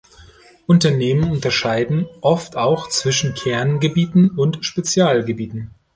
Unternehmen 0.65 1.29
unterscheiden 1.29 2.07
oft 2.21 2.57
auch 2.57 2.89
zwischen 2.89 3.35
"Kerngebieten" 3.35 4.31
und 4.31 4.65
"Spezialgebieten". 4.65 5.75